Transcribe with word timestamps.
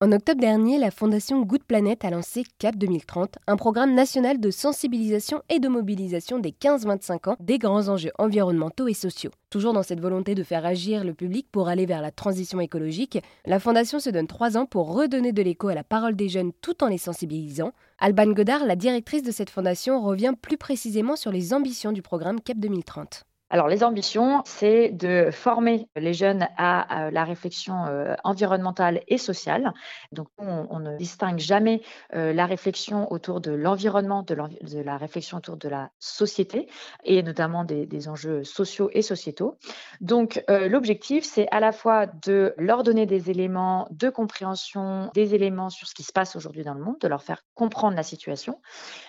En 0.00 0.12
octobre 0.12 0.40
dernier, 0.40 0.78
la 0.78 0.92
fondation 0.92 1.42
Good 1.42 1.64
Planet 1.64 2.04
a 2.04 2.10
lancé 2.10 2.44
CAP 2.60 2.76
2030, 2.76 3.38
un 3.48 3.56
programme 3.56 3.96
national 3.96 4.38
de 4.38 4.52
sensibilisation 4.52 5.42
et 5.48 5.58
de 5.58 5.66
mobilisation 5.66 6.38
des 6.38 6.52
15-25 6.52 7.30
ans 7.30 7.36
des 7.40 7.58
grands 7.58 7.88
enjeux 7.88 8.12
environnementaux 8.16 8.86
et 8.86 8.94
sociaux. 8.94 9.32
Toujours 9.50 9.72
dans 9.72 9.82
cette 9.82 9.98
volonté 9.98 10.36
de 10.36 10.44
faire 10.44 10.64
agir 10.64 11.02
le 11.02 11.14
public 11.14 11.48
pour 11.50 11.66
aller 11.66 11.84
vers 11.84 12.00
la 12.00 12.12
transition 12.12 12.60
écologique, 12.60 13.18
la 13.44 13.58
fondation 13.58 13.98
se 13.98 14.10
donne 14.10 14.28
trois 14.28 14.56
ans 14.56 14.66
pour 14.66 14.94
redonner 14.94 15.32
de 15.32 15.42
l'écho 15.42 15.66
à 15.66 15.74
la 15.74 15.82
parole 15.82 16.14
des 16.14 16.28
jeunes 16.28 16.52
tout 16.62 16.84
en 16.84 16.86
les 16.86 16.96
sensibilisant. 16.96 17.72
Alban 17.98 18.30
Godard, 18.30 18.66
la 18.66 18.76
directrice 18.76 19.24
de 19.24 19.32
cette 19.32 19.50
fondation, 19.50 20.00
revient 20.00 20.34
plus 20.40 20.58
précisément 20.58 21.16
sur 21.16 21.32
les 21.32 21.52
ambitions 21.52 21.90
du 21.90 22.02
programme 22.02 22.40
CAP 22.40 22.58
2030. 22.58 23.24
Alors, 23.50 23.68
les 23.68 23.82
ambitions, 23.82 24.42
c'est 24.44 24.90
de 24.90 25.30
former 25.32 25.88
les 25.96 26.12
jeunes 26.12 26.46
à, 26.58 27.10
la 27.10 27.24
réflexion 27.24 27.86
euh, 27.86 28.14
environnementale 28.22 29.00
et 29.08 29.16
sociale. 29.16 29.72
Donc, 30.12 30.28
on, 30.36 30.78
ne 30.80 30.96
distingue 30.98 31.38
jamais 31.38 31.80
euh, 32.14 32.34
la 32.34 32.44
réflexion 32.44 33.10
autour 33.10 33.40
de 33.40 33.50
l'environnement, 33.50 34.22
de, 34.22 34.34
la 34.34 34.96
réflexion 34.98 35.38
autour 35.38 35.56
de 35.56 35.68
la 35.68 35.90
société 35.98 36.68
et 37.04 37.22
notamment 37.22 37.64
des, 37.64 38.08
enjeux 38.08 38.44
sociaux 38.44 38.90
et 38.92 39.02
sociétaux. 39.02 39.56
Donc, 40.00 40.44
euh, 40.50 40.68
l'objectif, 40.68 41.24
c'est 41.24 41.48
à 41.50 41.60
la 41.60 41.72
fois 41.72 42.06
de 42.06 42.54
leur 42.58 42.82
donner 42.82 43.06
des 43.06 43.30
éléments 43.30 43.88
de 43.90 44.10
compréhension, 44.10 45.10
des 45.14 45.34
éléments 45.34 45.70
sur 45.70 45.88
ce 45.88 45.94
qui 45.94 46.02
se 46.02 46.12
passe 46.12 46.36
aujourd'hui 46.36 46.64
dans 46.64 46.74
le 46.74 46.84
monde, 46.84 46.98
de 47.00 47.08
leur 47.08 47.22
faire 47.22 47.42
comprendre 47.54 47.96
la 47.96 48.02
situation, 48.02 48.60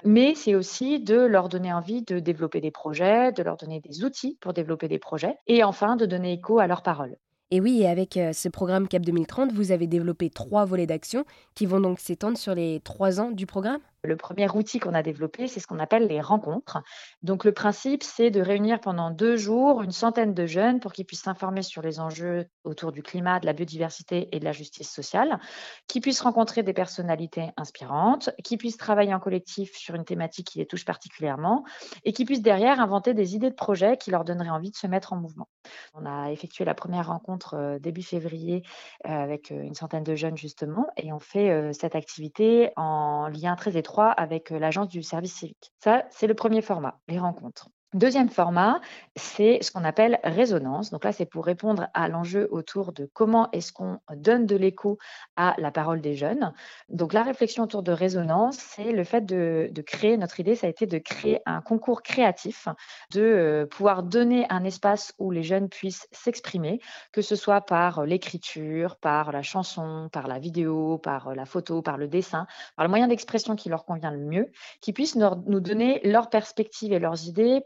mais 0.05 0.33
c'est 0.33 0.55
aussi 0.55 0.99
de 0.99 1.17
leur 1.17 1.49
donner 1.49 1.73
envie 1.73 2.03
de 2.03 2.19
développer 2.19 2.61
des 2.61 2.71
projets, 2.71 3.31
de 3.31 3.43
leur 3.43 3.57
donner 3.57 3.79
des 3.81 4.03
outils 4.03 4.28
pour 4.41 4.53
développer 4.53 4.87
des 4.87 4.99
projets 4.99 5.37
et 5.47 5.63
enfin 5.63 5.95
de 5.95 6.05
donner 6.05 6.33
écho 6.33 6.59
à 6.59 6.67
leurs 6.67 6.83
paroles. 6.83 7.17
Et 7.51 7.61
oui, 7.61 7.85
avec 7.85 8.15
euh, 8.17 8.31
ce 8.31 8.47
programme 8.47 8.87
CAP 8.87 9.03
2030, 9.03 9.51
vous 9.53 9.71
avez 9.71 9.87
développé 9.87 10.29
trois 10.29 10.65
volets 10.65 10.85
d'action 10.85 11.25
qui 11.55 11.65
vont 11.65 11.79
donc 11.79 11.99
s'étendre 11.99 12.37
sur 12.37 12.53
les 12.53 12.79
trois 12.81 13.19
ans 13.19 13.31
du 13.31 13.47
programme? 13.47 13.81
Le 14.03 14.15
premier 14.15 14.49
outil 14.49 14.79
qu'on 14.79 14.93
a 14.93 15.03
développé, 15.03 15.47
c'est 15.47 15.59
ce 15.59 15.67
qu'on 15.67 15.79
appelle 15.79 16.07
les 16.07 16.21
rencontres. 16.21 16.79
Donc, 17.21 17.43
le 17.43 17.51
principe, 17.51 18.03
c'est 18.03 18.31
de 18.31 18.41
réunir 18.41 18.79
pendant 18.79 19.11
deux 19.11 19.35
jours 19.35 19.81
une 19.81 19.91
centaine 19.91 20.33
de 20.33 20.45
jeunes 20.45 20.79
pour 20.79 20.93
qu'ils 20.93 21.05
puissent 21.05 21.23
s'informer 21.23 21.61
sur 21.61 21.81
les 21.81 21.99
enjeux 21.99 22.47
autour 22.63 22.91
du 22.91 23.03
climat, 23.03 23.39
de 23.39 23.45
la 23.45 23.53
biodiversité 23.53 24.29
et 24.31 24.39
de 24.39 24.45
la 24.45 24.51
justice 24.51 24.89
sociale, 24.89 25.39
qu'ils 25.87 26.01
puissent 26.01 26.21
rencontrer 26.21 26.63
des 26.63 26.73
personnalités 26.73 27.49
inspirantes, 27.57 28.29
qu'ils 28.43 28.57
puissent 28.57 28.77
travailler 28.77 29.13
en 29.13 29.19
collectif 29.19 29.75
sur 29.75 29.95
une 29.95 30.05
thématique 30.05 30.47
qui 30.47 30.59
les 30.59 30.65
touche 30.65 30.85
particulièrement 30.85 31.63
et 32.03 32.13
qu'ils 32.13 32.25
puissent 32.25 32.41
derrière 32.41 32.79
inventer 32.79 33.13
des 33.13 33.35
idées 33.35 33.49
de 33.49 33.55
projets 33.55 33.97
qui 33.97 34.11
leur 34.11 34.23
donneraient 34.23 34.49
envie 34.49 34.71
de 34.71 34.75
se 34.75 34.87
mettre 34.87 35.13
en 35.13 35.17
mouvement. 35.17 35.47
On 35.93 36.05
a 36.05 36.31
effectué 36.31 36.65
la 36.65 36.73
première 36.73 37.07
rencontre 37.07 37.55
euh, 37.55 37.79
début 37.79 38.03
février 38.03 38.63
euh, 39.05 39.09
avec 39.09 39.51
euh, 39.51 39.61
une 39.61 39.73
centaine 39.73 40.03
de 40.03 40.15
jeunes, 40.15 40.37
justement, 40.37 40.87
et 40.97 41.11
on 41.13 41.19
fait 41.19 41.73
cette 41.73 41.95
activité 41.95 42.71
en 42.75 43.27
lien 43.27 43.55
très 43.55 43.77
étroit 43.77 43.88
avec 43.97 44.49
l'agence 44.49 44.87
du 44.87 45.03
service 45.03 45.35
civique. 45.35 45.73
Ça, 45.83 46.05
c'est 46.11 46.27
le 46.27 46.33
premier 46.33 46.61
format, 46.61 46.99
les 47.07 47.19
rencontres. 47.19 47.69
Deuxième 47.95 48.29
format, 48.29 48.81
c'est 49.15 49.57
ce 49.63 49.71
qu'on 49.71 49.83
appelle 49.83 50.19
résonance. 50.23 50.91
Donc 50.91 51.03
là, 51.03 51.11
c'est 51.11 51.25
pour 51.25 51.43
répondre 51.43 51.87
à 51.95 52.07
l'enjeu 52.07 52.47
autour 52.51 52.93
de 52.93 53.09
comment 53.11 53.49
est-ce 53.51 53.73
qu'on 53.73 53.97
donne 54.15 54.45
de 54.45 54.55
l'écho 54.55 54.99
à 55.37 55.55
la 55.57 55.71
parole 55.71 55.99
des 55.99 56.13
jeunes. 56.13 56.53
Donc 56.89 57.13
la 57.13 57.23
réflexion 57.23 57.63
autour 57.63 57.81
de 57.81 57.91
résonance, 57.91 58.57
c'est 58.57 58.91
le 58.91 59.03
fait 59.03 59.25
de, 59.25 59.71
créer, 59.87 60.17
notre 60.17 60.39
idée, 60.39 60.53
ça 60.53 60.67
a 60.67 60.69
été 60.69 60.85
de 60.85 60.99
créer 60.99 61.39
un 61.47 61.61
concours 61.61 62.03
créatif, 62.03 62.67
de 63.11 63.21
euh, 63.21 63.65
pouvoir 63.65 64.03
donner 64.03 64.45
un 64.51 64.63
espace 64.65 65.15
où 65.17 65.31
les 65.31 65.41
jeunes 65.41 65.67
puissent 65.67 66.07
s'exprimer, 66.11 66.79
que 67.11 67.23
ce 67.23 67.35
soit 67.35 67.61
par 67.61 68.05
l'écriture, 68.05 68.97
par 68.97 69.31
la 69.31 69.41
chanson, 69.41 70.09
par 70.13 70.27
la 70.27 70.37
vidéo, 70.37 70.99
par 70.99 71.33
la 71.33 71.45
photo, 71.45 71.81
par 71.81 71.97
le 71.97 72.07
dessin, 72.07 72.45
par 72.75 72.85
le 72.85 72.91
moyen 72.91 73.07
d'expression 73.07 73.55
qui 73.55 73.67
leur 73.67 73.83
convient 73.83 74.11
le 74.11 74.19
mieux, 74.19 74.51
qui 74.79 74.93
puissent 74.93 75.15
nous 75.15 75.59
donner 75.59 76.01
leurs 76.03 76.29
perspectives 76.29 76.93
et 76.93 76.99
leurs 76.99 77.25
idées 77.25 77.61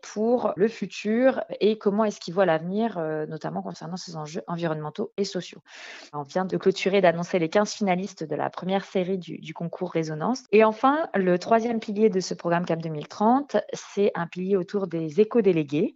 le 0.56 0.68
futur 0.68 1.41
et 1.59 1.78
comment 1.78 2.06
est-ce 2.06 2.19
qu'ils 2.19 2.34
voient 2.34 2.46
l'avenir, 2.46 2.97
euh, 2.97 3.25
notamment 3.25 3.62
concernant 3.62 3.97
ces 3.97 4.16
enjeux 4.16 4.41
environnementaux 4.47 5.12
et 5.18 5.24
sociaux. 5.25 5.62
On 6.13 6.24
vient 6.24 6.46
de 6.46 6.57
clôturer, 6.57 7.01
d'annoncer 7.01 7.40
les 7.40 7.50
15 7.50 7.74
finalistes 7.74 8.24
de 8.24 8.35
la 8.35 8.50
première 8.50 8.85
série 8.85 9.18
du, 9.18 9.38
du 9.38 9.53
concours 9.53 9.91
Résonance. 9.91 10.44
Et 10.51 10.63
enfin, 10.63 11.07
le 11.16 11.38
troisième 11.40 11.79
pilier 11.79 12.09
de 12.09 12.19
ce 12.19 12.34
programme 12.34 12.66
CAP 12.66 12.81
2030, 12.81 13.57
c'est 13.74 14.12
un 14.16 14.28
pilier 14.28 14.57
autour 14.57 14.88
des 14.88 15.22
éco-délégués. 15.22 15.96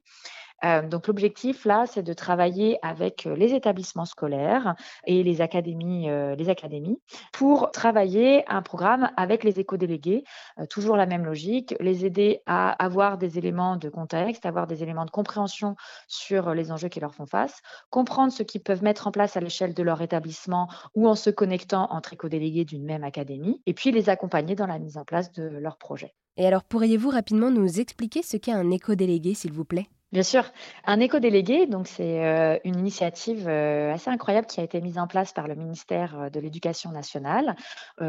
Euh, 0.64 0.82
donc 0.88 1.08
l'objectif 1.08 1.66
là, 1.66 1.86
c'est 1.86 2.04
de 2.04 2.14
travailler 2.14 2.80
avec 2.82 3.26
euh, 3.26 3.36
les 3.36 3.54
établissements 3.54 4.06
scolaires 4.06 4.76
et 5.06 5.24
les 5.24 5.42
académies, 5.42 6.10
euh, 6.10 6.36
les 6.36 6.50
académies 6.50 7.00
pour 7.32 7.72
travailler 7.72 8.44
un 8.48 8.62
programme 8.62 9.12
avec 9.18 9.44
les 9.44 9.60
éco-délégués. 9.60 10.24
toujours 10.70 10.98
la 10.98 11.06
même 11.06 11.26
logique, 11.26 11.76
les 11.80 12.06
aider 12.06 12.42
à 12.46 12.72
avoir 12.84 13.18
des 13.18 13.38
éléments 13.38 13.78
de 13.78 13.90
contexte, 13.90 14.46
avoir 14.46 14.68
des 14.68 14.84
éléments 14.84 15.06
de 15.06 15.12
compréhension 15.12 15.76
sur 16.08 16.54
les 16.54 16.72
enjeux 16.72 16.90
qui 16.90 17.00
leur 17.00 17.14
font 17.14 17.26
face, 17.26 17.62
comprendre 17.90 18.32
ce 18.32 18.44
qu'ils 18.44 18.64
peuvent 18.64 18.84
mettre 18.84 19.08
en 19.08 19.12
place 19.12 19.38
à 19.38 19.40
l'échelle 19.40 19.74
de 19.74 19.84
leur 19.84 20.02
établissement 20.02 20.68
ou 20.96 21.08
en 21.08 21.16
se 21.16 21.30
connectant 21.30 21.88
entre 21.92 22.14
éco-délégués 22.14 22.66
d'une 22.66 22.86
même 22.86 23.04
académie, 23.04 23.62
et 23.66 23.74
puis 23.74 23.92
les 23.92 24.10
accompagner 24.10 24.56
dans 24.56 24.68
la 24.68 24.80
mise 24.80 24.98
en 24.98 25.06
place 25.06 25.32
de 25.32 25.44
leur 25.44 25.78
projet. 25.78 26.14
Et 26.38 26.46
alors, 26.46 26.64
pourriez-vous 26.64 27.10
rapidement 27.10 27.50
nous 27.50 27.80
expliquer 27.80 28.22
ce 28.22 28.38
qu'est 28.38 28.52
un 28.52 28.70
éco-délégué, 28.70 29.34
s'il 29.34 29.52
vous 29.52 29.66
plaît? 29.66 29.88
Bien 30.14 30.24
sûr, 30.24 30.46
un 30.86 31.02
éco-délégué, 31.02 31.68
donc 31.68 31.86
c'est 31.86 32.24
euh, 32.26 32.58
une 32.64 32.80
initiative 32.80 33.46
euh, 33.50 33.92
assez 33.92 34.10
incroyable 34.10 34.48
qui 34.48 34.62
a 34.62 34.64
été 34.64 34.80
mise 34.80 34.98
en 34.98 35.06
place 35.06 35.34
par 35.34 35.50
le 35.50 35.56
ministère 35.56 36.18
euh, 36.18 36.30
de 36.30 36.40
l'Éducation 36.40 36.92
nationale. 36.92 37.58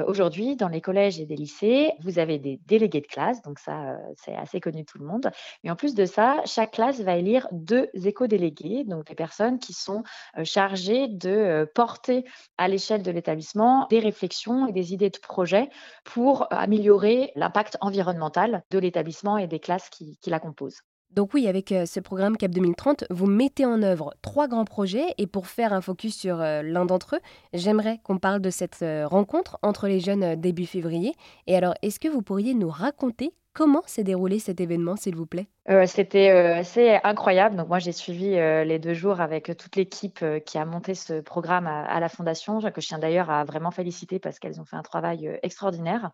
Aujourd'hui, 0.06 0.54
dans 0.54 0.68
les 0.68 0.80
collèges 0.80 1.18
et 1.18 1.26
des 1.26 1.34
lycées, 1.34 1.90
vous 2.04 2.20
avez 2.20 2.38
des 2.38 2.60
délégués 2.66 3.00
de 3.00 3.06
classe, 3.06 3.42
donc 3.42 3.58
ça, 3.58 3.96
c'est 4.16 4.34
assez 4.36 4.60
connu 4.60 4.82
de 4.82 4.86
tout 4.86 4.98
le 4.98 5.06
monde. 5.06 5.30
Mais 5.64 5.70
en 5.70 5.76
plus 5.76 5.94
de 5.94 6.04
ça, 6.04 6.40
chaque 6.44 6.72
classe 6.72 7.00
va 7.00 7.16
élire 7.16 7.48
deux 7.52 7.88
éco-délégués, 7.94 8.84
donc 8.84 9.06
des 9.06 9.14
personnes 9.14 9.58
qui 9.58 9.72
sont 9.72 10.02
chargées 10.44 11.08
de 11.08 11.68
porter 11.74 12.24
à 12.58 12.68
l'échelle 12.68 13.02
de 13.02 13.10
l'établissement 13.10 13.86
des 13.88 13.98
réflexions 13.98 14.66
et 14.66 14.72
des 14.72 14.92
idées 14.92 15.10
de 15.10 15.18
projets 15.18 15.70
pour 16.04 16.46
améliorer 16.52 17.32
l'impact 17.34 17.78
environnemental 17.80 18.62
de 18.70 18.78
l'établissement 18.78 19.38
et 19.38 19.46
des 19.46 19.60
classes 19.60 19.88
qui 19.88 20.18
la 20.26 20.38
composent. 20.38 20.82
Donc 21.10 21.32
oui, 21.32 21.48
avec 21.48 21.72
euh, 21.72 21.86
ce 21.86 22.00
programme 22.00 22.36
CAP 22.36 22.50
2030, 22.52 23.04
vous 23.10 23.26
mettez 23.26 23.64
en 23.64 23.82
œuvre 23.82 24.14
trois 24.20 24.46
grands 24.46 24.66
projets 24.66 25.14
et 25.16 25.26
pour 25.26 25.46
faire 25.46 25.72
un 25.72 25.80
focus 25.80 26.16
sur 26.16 26.40
euh, 26.40 26.62
l'un 26.62 26.84
d'entre 26.84 27.16
eux, 27.16 27.20
j'aimerais 27.54 27.98
qu'on 28.04 28.18
parle 28.18 28.40
de 28.40 28.50
cette 28.50 28.82
euh, 28.82 29.06
rencontre 29.06 29.58
entre 29.62 29.88
les 29.88 30.00
jeunes 30.00 30.36
début 30.36 30.66
février. 30.66 31.14
Et 31.46 31.56
alors, 31.56 31.74
est-ce 31.82 31.98
que 31.98 32.08
vous 32.08 32.22
pourriez 32.22 32.54
nous 32.54 32.68
raconter 32.68 33.32
comment 33.54 33.82
s'est 33.86 34.04
déroulé 34.04 34.38
cet 34.38 34.60
événement, 34.60 34.96
s'il 34.96 35.16
vous 35.16 35.26
plaît? 35.26 35.48
Euh, 35.68 35.84
c'était 35.86 36.30
euh, 36.30 36.56
assez 36.56 36.98
incroyable. 37.04 37.56
Donc 37.56 37.68
moi, 37.68 37.78
j'ai 37.78 37.92
suivi 37.92 38.36
euh, 38.36 38.64
les 38.64 38.78
deux 38.78 38.94
jours 38.94 39.20
avec 39.20 39.56
toute 39.56 39.76
l'équipe 39.76 40.24
qui 40.46 40.58
a 40.58 40.64
monté 40.64 40.94
ce 40.94 41.20
programme 41.20 41.66
à, 41.66 42.00
la 42.00 42.08
Fondation, 42.08 42.60
que 42.60 42.80
je 42.80 42.88
tiens 42.88 42.98
d'ailleurs 42.98 43.30
à 43.30 43.44
vraiment 43.44 43.70
féliciter 43.70 44.18
parce 44.18 44.38
qu'elles 44.38 44.60
ont 44.60 44.64
fait 44.64 44.76
un 44.76 44.82
travail 44.82 45.38
extraordinaire. 45.42 46.10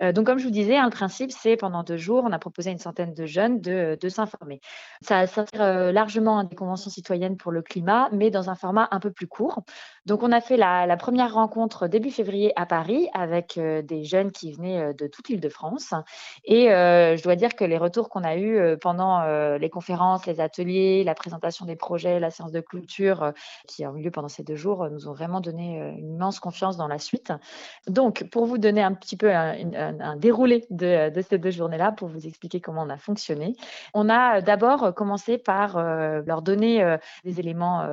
donc 0.00 0.26
comme 0.26 0.38
je 0.38 0.44
vous 0.44 0.50
disais, 0.50 0.76
hein, 0.76 0.84
le 0.84 0.90
principe, 0.90 1.30
c'est 1.30 1.56
pendant 1.56 1.82
deux 1.82 1.96
jours, 1.96 2.24
on 2.26 2.32
a 2.32 2.38
proposé 2.38 2.70
à 2.70 2.72
une 2.72 2.78
centaine 2.78 3.14
de 3.14 3.26
jeunes 3.26 3.60
de, 3.60 4.08
s'informer. 4.08 4.60
Ça 5.02 5.26
sert 5.26 5.92
largement 5.92 6.38
à 6.40 6.44
des 6.44 6.56
conventions 6.56 6.90
citoyennes 6.90 7.36
pour 7.36 7.52
le 7.52 7.62
climat, 7.62 8.08
mais 8.12 8.30
dans 8.30 8.50
un 8.50 8.54
format 8.54 8.88
un 8.90 9.00
peu 9.00 9.10
plus 9.10 9.26
court. 9.26 9.62
Donc 10.06 10.22
on 10.22 10.32
a 10.32 10.40
fait 10.40 10.56
la, 10.56 10.86
la 10.86 10.96
première 10.96 11.34
rencontre 11.34 11.88
début 11.88 12.10
février 12.10 12.52
à 12.56 12.66
Paris 12.66 13.08
avec 13.12 13.58
des 13.58 14.04
jeunes 14.04 14.32
qui 14.32 14.52
venaient 14.52 14.94
de 14.94 15.06
toute 15.06 15.28
l'île 15.28 15.40
de 15.40 15.48
France. 15.48 15.94
Et 16.44 16.68
je 16.68 17.22
dois 17.22 17.36
dire 17.36 17.54
que 17.54 17.64
les 17.64 17.78
retours 17.78 18.08
qu'on 18.08 18.24
a 18.24 18.36
eus 18.36 18.78
pendant 18.88 19.20
euh, 19.20 19.58
les 19.58 19.68
conférences, 19.68 20.24
les 20.24 20.40
ateliers, 20.40 21.04
la 21.04 21.14
présentation 21.14 21.66
des 21.66 21.76
projets, 21.76 22.18
la 22.20 22.30
séance 22.30 22.52
de 22.52 22.60
clôture 22.62 23.22
euh, 23.22 23.32
qui 23.66 23.84
a 23.84 23.92
eu 23.94 24.00
lieu 24.00 24.10
pendant 24.10 24.30
ces 24.30 24.42
deux 24.42 24.56
jours 24.56 24.84
euh, 24.84 24.88
nous 24.88 25.08
ont 25.08 25.12
vraiment 25.12 25.42
donné 25.42 25.76
une 25.98 26.14
immense 26.14 26.40
confiance 26.40 26.78
dans 26.78 26.88
la 26.88 26.98
suite. 26.98 27.30
Donc, 27.86 28.24
pour 28.30 28.46
vous 28.46 28.56
donner 28.56 28.82
un 28.82 28.94
petit 28.94 29.18
peu 29.18 29.30
un, 29.30 30.16
déroulé 30.16 30.64
de, 30.70 31.12
ces 31.20 31.36
deux 31.36 31.50
journées-là, 31.50 31.92
pour 31.92 32.08
vous 32.08 32.26
expliquer 32.26 32.62
comment 32.62 32.82
on 32.82 32.88
a 32.88 32.96
fonctionné, 32.96 33.56
on 33.92 34.08
a 34.08 34.40
d'abord 34.40 34.94
commencé 34.94 35.36
par 35.36 35.76
leur 35.78 36.40
donner 36.40 36.96
des 37.24 37.40
éléments 37.40 37.86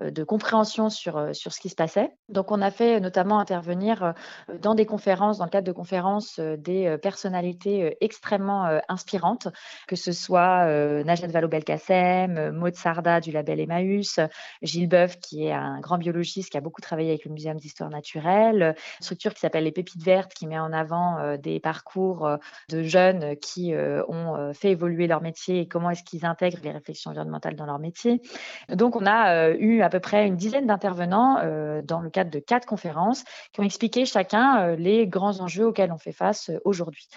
de 0.00 0.24
compréhension 0.24 0.90
sur, 0.90 1.34
sur 1.34 1.52
ce 1.52 1.60
qui 1.60 1.68
se 1.68 1.74
passait. 1.74 2.12
Donc, 2.28 2.50
on 2.50 2.60
a 2.60 2.70
fait 2.70 3.00
notamment 3.00 3.38
intervenir 3.38 4.14
dans 4.60 4.74
des 4.74 4.86
conférences, 4.86 5.38
dans 5.38 5.44
le 5.44 5.50
cadre 5.50 5.66
de 5.66 5.72
conférences, 5.72 6.40
des 6.40 6.96
personnalités 7.00 7.96
extrêmement 8.00 8.80
inspirantes, 8.88 9.48
que 9.86 9.96
ce 9.96 10.12
soit 10.12 10.31
Najat 10.36 11.28
Vallaud-Belkacem, 11.28 12.50
Maud 12.52 12.74
Sarda 12.74 13.20
du 13.20 13.30
label 13.32 13.60
Emmaüs, 13.60 14.20
Gilles 14.62 14.88
Boeuf 14.88 15.18
qui 15.18 15.46
est 15.46 15.52
un 15.52 15.80
grand 15.80 15.98
biologiste 15.98 16.50
qui 16.50 16.56
a 16.56 16.60
beaucoup 16.60 16.80
travaillé 16.80 17.10
avec 17.10 17.24
le 17.24 17.32
Muséum 17.32 17.56
d'histoire 17.56 17.90
naturelle, 17.90 18.74
une 19.00 19.04
structure 19.04 19.34
qui 19.34 19.40
s'appelle 19.40 19.64
les 19.64 19.72
Pépites 19.72 20.02
Vertes 20.02 20.32
qui 20.34 20.46
met 20.46 20.58
en 20.58 20.72
avant 20.72 21.36
des 21.36 21.60
parcours 21.60 22.28
de 22.68 22.82
jeunes 22.82 23.36
qui 23.36 23.74
ont 24.08 24.52
fait 24.54 24.70
évoluer 24.70 25.06
leur 25.06 25.22
métier 25.22 25.60
et 25.60 25.68
comment 25.68 25.90
est-ce 25.90 26.02
qu'ils 26.02 26.26
intègrent 26.26 26.60
les 26.62 26.72
réflexions 26.72 27.10
environnementales 27.10 27.56
dans 27.56 27.66
leur 27.66 27.78
métier. 27.78 28.20
Donc 28.68 28.96
on 28.96 29.06
a 29.06 29.50
eu 29.50 29.82
à 29.82 29.88
peu 29.88 30.00
près 30.00 30.26
une 30.26 30.36
dizaine 30.36 30.66
d'intervenants 30.66 31.36
dans 31.82 32.00
le 32.00 32.10
cadre 32.10 32.30
de 32.30 32.38
quatre 32.38 32.66
conférences 32.66 33.24
qui 33.52 33.60
ont 33.60 33.64
expliqué 33.64 34.04
chacun 34.04 34.76
les 34.76 35.06
grands 35.06 35.40
enjeux 35.40 35.66
auxquels 35.66 35.92
on 35.92 35.98
fait 35.98 36.12
face 36.12 36.50
aujourd'hui. 36.64 37.08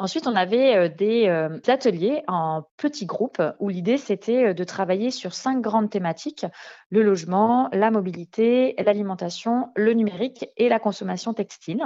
Ensuite, 0.00 0.26
on 0.26 0.34
avait 0.34 0.74
euh, 0.76 0.88
des 0.88 1.28
euh, 1.28 1.60
ateliers 1.68 2.24
en 2.26 2.64
petits 2.76 3.06
groupes 3.06 3.40
où 3.60 3.68
l'idée, 3.68 3.96
c'était 3.96 4.46
euh, 4.46 4.52
de 4.52 4.64
travailler 4.64 5.12
sur 5.12 5.34
cinq 5.34 5.60
grandes 5.60 5.88
thématiques, 5.88 6.44
le 6.90 7.02
logement, 7.02 7.68
la 7.72 7.92
mobilité, 7.92 8.74
l'alimentation, 8.84 9.70
le 9.76 9.92
numérique 9.92 10.46
et 10.56 10.68
la 10.68 10.80
consommation 10.80 11.32
textile. 11.32 11.84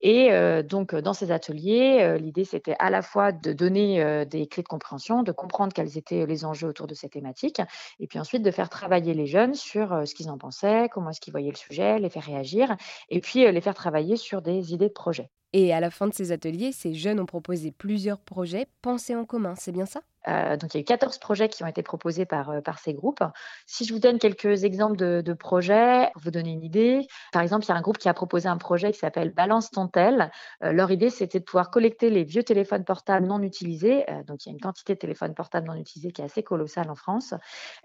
Et 0.00 0.30
donc, 0.64 0.94
dans 0.94 1.12
ces 1.12 1.30
ateliers, 1.30 2.16
l'idée, 2.18 2.44
c'était 2.44 2.74
à 2.78 2.90
la 2.90 3.02
fois 3.02 3.30
de 3.30 3.52
donner 3.52 4.24
des 4.26 4.48
clés 4.48 4.62
de 4.62 4.68
compréhension, 4.68 5.22
de 5.22 5.30
comprendre 5.30 5.72
quels 5.72 5.96
étaient 5.96 6.26
les 6.26 6.44
enjeux 6.44 6.68
autour 6.68 6.88
de 6.88 6.94
ces 6.94 7.08
thématiques, 7.08 7.62
et 8.00 8.06
puis 8.08 8.18
ensuite 8.18 8.42
de 8.42 8.50
faire 8.50 8.70
travailler 8.70 9.14
les 9.14 9.26
jeunes 9.26 9.54
sur 9.54 10.02
ce 10.04 10.14
qu'ils 10.14 10.30
en 10.30 10.38
pensaient, 10.38 10.88
comment 10.90 11.10
est-ce 11.10 11.20
qu'ils 11.20 11.32
voyaient 11.32 11.50
le 11.50 11.56
sujet, 11.56 11.98
les 11.98 12.10
faire 12.10 12.24
réagir, 12.24 12.76
et 13.08 13.20
puis 13.20 13.50
les 13.50 13.60
faire 13.60 13.74
travailler 13.74 14.16
sur 14.16 14.42
des 14.42 14.72
idées 14.72 14.88
de 14.88 14.94
projet. 14.94 15.30
Et 15.52 15.72
à 15.72 15.78
la 15.80 15.90
fin 15.90 16.08
de 16.08 16.14
ces 16.14 16.32
ateliers, 16.32 16.72
ces 16.72 16.94
jeunes 16.94 17.20
ont 17.20 17.26
proposé 17.26 17.70
plusieurs 17.72 18.20
projets 18.20 18.66
pensés 18.82 19.14
en 19.14 19.24
commun, 19.24 19.54
c'est 19.56 19.72
bien 19.72 19.86
ça? 19.86 20.02
Euh, 20.28 20.56
donc, 20.56 20.74
il 20.74 20.78
y 20.78 20.80
a 20.80 20.82
eu 20.82 20.84
14 20.84 21.18
projets 21.18 21.48
qui 21.48 21.64
ont 21.64 21.66
été 21.66 21.82
proposés 21.82 22.26
par, 22.26 22.50
euh, 22.50 22.60
par 22.60 22.78
ces 22.78 22.92
groupes. 22.94 23.22
Si 23.66 23.84
je 23.84 23.92
vous 23.92 23.98
donne 23.98 24.18
quelques 24.18 24.64
exemples 24.64 24.96
de, 24.96 25.32
projets, 25.32 26.10
pour 26.12 26.22
vous 26.22 26.30
donner 26.30 26.50
une 26.50 26.64
idée, 26.64 27.06
par 27.32 27.42
exemple, 27.42 27.64
il 27.64 27.68
y 27.68 27.72
a 27.72 27.76
un 27.76 27.80
groupe 27.80 27.98
qui 27.98 28.08
a 28.08 28.14
proposé 28.14 28.48
un 28.48 28.58
projet 28.58 28.92
qui 28.92 28.98
s'appelle 28.98 29.30
Balance 29.30 29.70
ton 29.70 29.86
tel. 29.88 30.30
Euh, 30.62 30.72
leur 30.72 30.90
idée, 30.90 31.08
c'était 31.08 31.38
de 31.38 31.44
pouvoir 31.44 31.70
collecter 31.70 32.10
les 32.10 32.24
vieux 32.24 32.42
téléphones 32.42 32.84
portables 32.84 33.26
non 33.26 33.40
utilisés. 33.42 34.04
donc, 34.26 34.44
il 34.44 34.50
y 34.50 34.52
a 34.52 34.54
une 34.54 34.60
quantité 34.60 34.94
de 34.94 34.98
téléphones 34.98 35.34
portables 35.34 35.66
non 35.66 35.74
utilisés 35.74 36.12
qui 36.12 36.20
est 36.20 36.24
assez 36.24 36.42
colossale 36.42 36.90
en 36.90 36.94
France, 36.94 37.34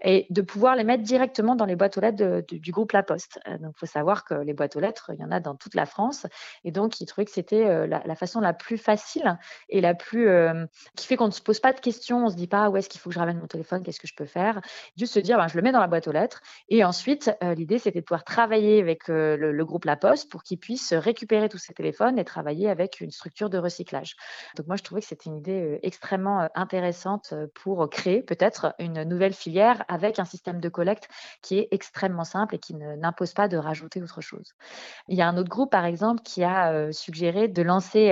et 0.02 0.26
de 0.30 0.42
pouvoir 0.42 0.76
les 0.76 0.84
mettre 0.84 1.02
directement 1.02 1.54
dans 1.54 1.64
les 1.64 1.76
boîtes 1.76 1.96
aux 1.96 2.00
lettres 2.00 2.42
du 2.50 2.72
groupe 2.72 2.92
La 2.92 3.02
Poste. 3.02 3.38
donc, 3.60 3.74
il 3.76 3.78
faut 3.78 3.86
savoir 3.86 4.24
que 4.24 4.34
les 4.34 4.52
boîtes 4.52 4.76
aux 4.76 4.80
lettres, 4.80 5.10
il 5.14 5.20
y 5.20 5.24
en 5.24 5.30
a 5.30 5.40
dans 5.40 5.54
toute 5.54 5.74
la 5.74 5.86
France. 5.86 6.26
Et 6.64 6.72
donc, 6.72 7.00
ils 7.00 7.06
trouvaient 7.06 7.24
que 7.24 7.30
c'était 7.30 7.86
la, 7.86 8.02
la, 8.04 8.14
façon 8.14 8.40
la 8.40 8.52
plus 8.52 8.78
facile 8.78 9.38
et 9.68 9.80
la 9.80 9.94
plus. 9.94 10.28
qui 10.96 11.06
fait 11.06 11.16
qu'on 11.16 11.26
ne 11.26 11.32
se 11.32 11.42
pose 11.42 11.60
pas 11.60 11.72
de 11.72 11.80
questions 11.80 12.25
on 12.26 12.30
se 12.30 12.36
dit 12.36 12.46
pas 12.46 12.68
où 12.70 12.76
est-ce 12.76 12.88
qu'il 12.88 13.00
faut 13.00 13.10
que 13.10 13.14
je 13.14 13.20
ramène 13.20 13.38
mon 13.38 13.46
téléphone, 13.46 13.82
qu'est-ce 13.82 14.00
que 14.00 14.06
je 14.06 14.14
peux 14.14 14.26
faire? 14.26 14.60
Juste 14.96 15.14
se 15.14 15.20
dire, 15.20 15.36
ben, 15.38 15.48
je 15.48 15.56
le 15.56 15.62
mets 15.62 15.72
dans 15.72 15.80
la 15.80 15.86
boîte 15.86 16.08
aux 16.08 16.12
lettres. 16.12 16.40
Et 16.68 16.84
ensuite, 16.84 17.30
euh, 17.42 17.54
l'idée, 17.54 17.78
c'était 17.78 18.00
de 18.00 18.04
pouvoir 18.04 18.24
travailler 18.24 18.80
avec 18.80 19.08
euh, 19.08 19.36
le, 19.36 19.64
groupe 19.64 19.84
La 19.84 19.96
Poste 19.96 20.30
pour 20.30 20.42
qu'ils 20.42 20.58
puissent 20.58 20.92
récupérer 20.92 21.48
tous 21.48 21.58
ces 21.58 21.74
téléphones 21.74 22.18
et 22.18 22.24
travailler 22.24 22.68
avec 22.68 23.00
une 23.00 23.10
structure 23.10 23.50
de 23.50 23.58
recyclage. 23.58 24.16
Donc 24.56 24.66
moi, 24.66 24.76
je 24.76 24.82
trouvais 24.82 25.00
que 25.00 25.06
c'était 25.06 25.30
une 25.30 25.38
idée 25.38 25.62
euh, 25.62 25.78
extrêmement 25.82 26.48
intéressante 26.54 27.34
pour 27.54 27.88
créer 27.90 28.22
peut-être 28.22 28.74
une 28.78 29.02
nouvelle 29.04 29.32
filière 29.32 29.84
avec 29.88 30.18
un 30.18 30.24
système 30.24 30.60
de 30.60 30.68
collecte 30.68 31.08
qui 31.42 31.58
est 31.58 31.68
extrêmement 31.70 32.24
simple 32.24 32.54
et 32.56 32.58
qui 32.58 32.74
n'impose 32.74 33.32
pas 33.32 33.48
de 33.48 33.56
rajouter 33.56 34.02
autre 34.02 34.20
chose. 34.20 34.54
Il 35.08 35.16
y 35.16 35.22
a 35.22 35.28
un 35.28 35.36
autre 35.36 35.48
groupe, 35.48 35.70
par 35.70 35.84
exemple, 35.84 36.22
qui 36.22 36.44
a 36.44 36.92
suggéré 36.92 37.48
de 37.48 37.62
lancer 37.62 38.10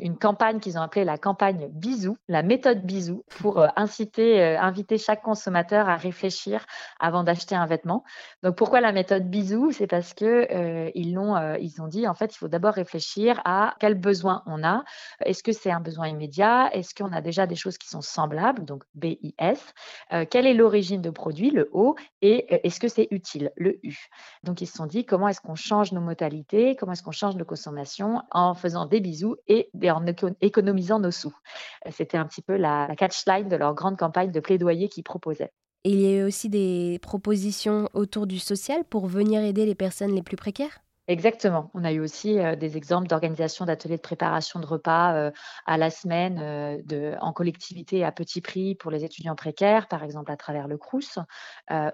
une 0.00 0.16
campagne 0.18 0.60
qu'ils 0.60 0.78
ont 0.78 0.82
appelée 0.82 1.04
la 1.04 1.18
campagne 1.18 1.68
Bisou, 1.70 2.16
la 2.28 2.42
méthode 2.42 2.82
Bisou, 2.84 3.24
pour 3.28 3.55
euh, 3.56 3.68
inciter, 3.76 4.42
euh, 4.42 4.60
inviter 4.60 4.98
chaque 4.98 5.22
consommateur 5.22 5.88
à 5.88 5.96
réfléchir 5.96 6.66
avant 7.00 7.24
d'acheter 7.24 7.54
un 7.54 7.66
vêtement. 7.66 8.04
Donc 8.42 8.56
pourquoi 8.56 8.80
la 8.80 8.92
méthode 8.92 9.28
bisou 9.30 9.72
C'est 9.72 9.86
parce 9.86 10.14
que 10.14 10.46
euh, 10.52 10.90
ils 10.94 11.14
l'ont, 11.14 11.36
ils 11.56 11.80
ont 11.80 11.88
dit 11.88 12.06
en 12.06 12.14
fait, 12.14 12.34
il 12.34 12.38
faut 12.38 12.48
d'abord 12.48 12.74
réfléchir 12.74 13.40
à 13.44 13.74
quel 13.80 13.94
besoin 13.94 14.42
on 14.46 14.62
a. 14.64 14.84
Est-ce 15.24 15.42
que 15.42 15.52
c'est 15.52 15.70
un 15.70 15.80
besoin 15.80 16.08
immédiat? 16.08 16.70
Est-ce 16.72 16.94
qu'on 16.94 17.12
a 17.12 17.20
déjà 17.20 17.46
des 17.46 17.56
choses 17.56 17.78
qui 17.78 17.88
sont 17.88 18.00
semblables? 18.00 18.64
Donc 18.64 18.84
BIS. 18.94 19.34
quelle 20.30 20.46
est 20.46 20.54
l'origine 20.54 21.02
de 21.02 21.10
produit? 21.10 21.50
Le 21.50 21.68
O. 21.72 21.96
Et 22.22 22.66
est-ce 22.66 22.80
que 22.80 22.88
c'est 22.88 23.08
utile? 23.10 23.52
Le 23.56 23.78
U. 23.82 23.96
Donc 24.42 24.60
ils 24.60 24.66
se 24.66 24.74
sont 24.74 24.86
dit 24.86 25.04
comment 25.04 25.28
est-ce 25.28 25.40
qu'on 25.40 25.54
change 25.54 25.92
nos 25.92 26.00
modalités? 26.00 26.76
Comment 26.76 26.92
est-ce 26.92 27.02
qu'on 27.02 27.10
change 27.10 27.36
nos 27.36 27.44
consommations 27.44 28.22
en 28.30 28.54
faisant 28.54 28.86
des 28.86 29.00
bisous 29.00 29.36
et 29.48 29.70
en 29.90 30.04
économisant 30.40 30.98
nos 30.98 31.10
sous? 31.10 31.34
C'était 31.90 32.18
un 32.18 32.26
petit 32.26 32.42
peu 32.42 32.56
la, 32.56 32.86
la 32.88 32.96
catchline 32.96 33.45
de 33.46 33.56
leur 33.56 33.74
grande 33.74 33.96
campagne 33.96 34.30
de 34.32 34.40
plaidoyer 34.40 34.88
qu'ils 34.88 35.04
proposaient. 35.04 35.52
Et 35.84 35.90
il 35.90 36.00
y 36.00 36.06
a 36.06 36.18
eu 36.18 36.24
aussi 36.24 36.50
des 36.50 36.98
propositions 37.00 37.88
autour 37.94 38.26
du 38.26 38.38
social 38.38 38.84
pour 38.84 39.06
venir 39.06 39.42
aider 39.42 39.64
les 39.64 39.74
personnes 39.74 40.14
les 40.14 40.22
plus 40.22 40.36
précaires? 40.36 40.80
Exactement. 41.08 41.70
On 41.72 41.84
a 41.84 41.92
eu 41.92 42.00
aussi 42.00 42.40
euh, 42.40 42.56
des 42.56 42.76
exemples 42.76 43.06
d'organisation 43.06 43.64
d'ateliers 43.64 43.96
de 43.96 44.02
préparation 44.02 44.58
de 44.58 44.66
repas 44.66 45.14
euh, 45.14 45.30
à 45.64 45.78
la 45.78 45.88
semaine 45.90 46.40
euh, 46.42 47.16
en 47.20 47.32
collectivité 47.32 48.04
à 48.04 48.10
petit 48.10 48.40
prix 48.40 48.74
pour 48.74 48.90
les 48.90 49.04
étudiants 49.04 49.36
précaires, 49.36 49.86
par 49.86 50.02
exemple 50.02 50.32
à 50.32 50.36
travers 50.36 50.66
le 50.66 50.78
CRUS, 50.78 51.18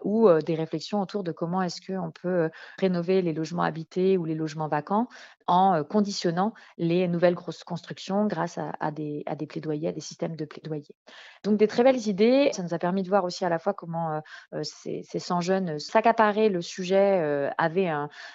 ou 0.02 0.30
des 0.44 0.54
réflexions 0.54 1.00
autour 1.00 1.24
de 1.24 1.32
comment 1.32 1.62
est-ce 1.62 1.80
qu'on 1.80 2.10
peut 2.10 2.50
rénover 2.78 3.22
les 3.22 3.32
logements 3.32 3.62
habités 3.62 4.16
ou 4.16 4.24
les 4.24 4.34
logements 4.34 4.68
vacants 4.68 5.08
en 5.46 5.82
conditionnant 5.84 6.54
les 6.78 7.08
nouvelles 7.08 7.34
grosses 7.34 7.64
constructions 7.64 8.26
grâce 8.26 8.58
à, 8.58 8.90
des, 8.90 9.24
plaidoyers, 9.48 9.88
à 9.88 9.92
des 9.92 10.00
systèmes 10.00 10.36
de 10.36 10.44
plaidoyer. 10.44 10.94
Donc 11.42 11.58
des 11.58 11.66
très 11.66 11.82
belles 11.82 12.06
idées. 12.08 12.50
Ça 12.52 12.62
nous 12.62 12.74
a 12.74 12.78
permis 12.78 13.02
de 13.02 13.08
voir 13.08 13.24
aussi 13.24 13.44
à 13.44 13.48
la 13.48 13.58
fois 13.58 13.74
comment 13.74 14.22
ces, 14.62 15.02
ces 15.02 15.18
100 15.18 15.40
jeunes 15.40 15.78
s'accaparaient 15.78 16.48
le 16.48 16.62
sujet, 16.62 17.50
avaient 17.58 17.90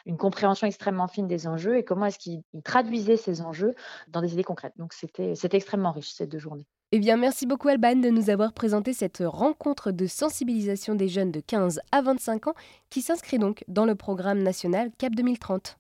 une 0.05 0.17
extrêmement 0.67 1.07
fine 1.07 1.27
des 1.27 1.47
enjeux 1.47 1.77
et 1.77 1.83
comment 1.83 2.05
est-ce 2.05 2.19
qu'ils 2.19 2.43
traduisaient 2.63 3.17
ces 3.17 3.41
enjeux 3.41 3.73
dans 4.07 4.21
des 4.21 4.33
idées 4.33 4.43
concrètes. 4.43 4.73
Donc 4.77 4.93
c'était 4.93 5.33
extrêmement 5.51 5.91
riche 5.91 6.13
ces 6.13 6.27
deux 6.27 6.39
journées. 6.39 6.67
Eh 6.93 6.99
bien, 6.99 7.17
merci 7.17 7.45
beaucoup 7.45 7.67
Alban 7.67 7.97
de 7.97 8.09
nous 8.09 8.29
avoir 8.29 8.53
présenté 8.53 8.93
cette 8.93 9.21
rencontre 9.25 9.91
de 9.91 10.05
sensibilisation 10.05 10.95
des 10.95 11.09
jeunes 11.09 11.31
de 11.31 11.41
15 11.41 11.81
à 11.91 12.01
25 12.01 12.47
ans 12.47 12.53
qui 12.89 13.01
s'inscrit 13.01 13.39
donc 13.39 13.65
dans 13.67 13.85
le 13.85 13.95
programme 13.95 14.41
national 14.41 14.91
CAP 14.97 15.13
2030. 15.15 15.77